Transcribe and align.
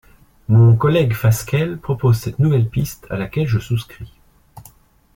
Mon 0.47 0.75
collègue 0.75 1.13
Fasquelle 1.13 1.77
propose 1.77 2.17
cette 2.17 2.39
nouvelle 2.39 2.67
piste 2.67 3.05
à 3.11 3.17
laquelle 3.17 3.47
je 3.47 3.59
souscris. 3.59 4.11